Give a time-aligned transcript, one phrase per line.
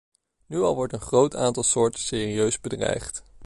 [0.45, 3.23] Nu al wordt een groot aantal soorten serieus bedreigd.